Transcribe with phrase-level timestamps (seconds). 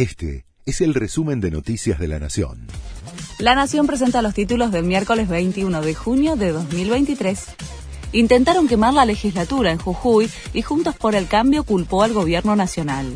[0.00, 2.66] Este es el resumen de Noticias de la Nación.
[3.38, 7.44] La Nación presenta los títulos del miércoles 21 de junio de 2023.
[8.12, 13.12] Intentaron quemar la legislatura en Jujuy y Juntos por el Cambio culpó al gobierno nacional.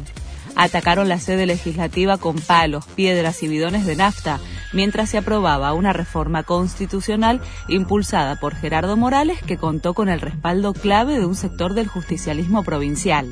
[0.57, 4.39] Atacaron la sede legislativa con palos, piedras y bidones de nafta
[4.75, 10.75] mientras se aprobaba una reforma constitucional impulsada por Gerardo Morales que contó con el respaldo
[10.75, 13.27] clave de un sector del justicialismo provincial.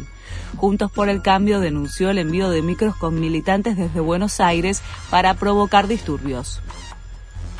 [0.56, 5.34] Juntos por el Cambio denunció el envío de micros con militantes desde Buenos Aires para
[5.34, 6.62] provocar disturbios.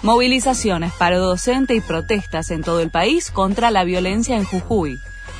[0.02, 4.98] Movilizaciones, paro docente y protestas en todo el país contra la violencia en Jujuy.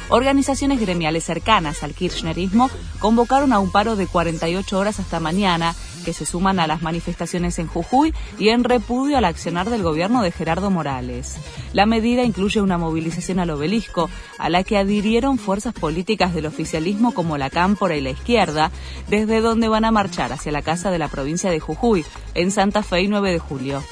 [0.09, 6.13] Organizaciones gremiales cercanas al kirchnerismo convocaron a un paro de 48 horas hasta mañana, que
[6.13, 10.33] se suman a las manifestaciones en Jujuy y en repudio al accionar del gobierno de
[10.33, 11.37] Gerardo Morales.
[11.73, 17.15] La medida incluye una movilización al obelisco, a la que adhirieron fuerzas políticas del oficialismo
[17.15, 18.71] como la Cámpora y la izquierda,
[19.09, 22.83] desde donde van a marchar hacia la casa de la provincia de Jujuy, en Santa
[22.83, 23.83] Fe y 9 de julio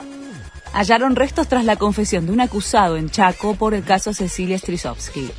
[0.73, 5.31] hallaron restos tras la confesión de un acusado en Chaco por el caso Cecilia Strisovsky.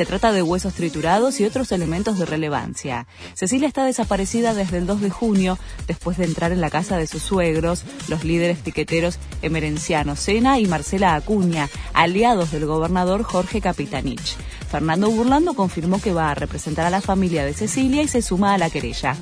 [0.00, 3.06] Se trata de huesos triturados y otros elementos de relevancia.
[3.34, 7.06] Cecilia está desaparecida desde el 2 de junio, después de entrar en la casa de
[7.06, 14.38] sus suegros, los líderes tiqueteros Emerenciano Sena y Marcela Acuña, aliados del gobernador Jorge Capitanich.
[14.70, 18.54] Fernando Burlando confirmó que va a representar a la familia de Cecilia y se suma
[18.54, 19.16] a la querella.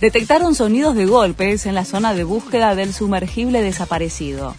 [0.00, 4.54] Detectaron sonidos de golpes en la zona de búsqueda del sumergible desaparecido.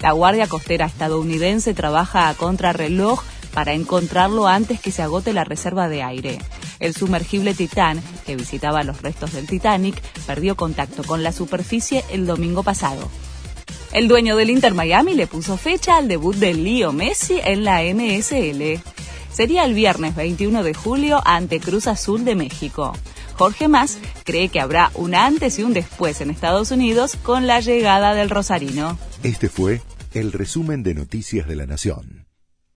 [0.00, 3.20] La Guardia Costera estadounidense trabaja a contrarreloj
[3.52, 6.38] para encontrarlo antes que se agote la reserva de aire.
[6.78, 12.26] El sumergible Titán, que visitaba los restos del Titanic, perdió contacto con la superficie el
[12.26, 13.08] domingo pasado.
[13.92, 17.82] El dueño del Inter Miami le puso fecha al debut de Leo Messi en la
[17.82, 18.80] MSL.
[19.32, 22.92] Sería el viernes 21 de julio ante Cruz Azul de México.
[23.34, 27.60] Jorge Más cree que habrá un antes y un después en Estados Unidos con la
[27.60, 28.98] llegada del Rosarino.
[29.22, 29.80] Este fue
[30.12, 32.29] el resumen de Noticias de la Nación.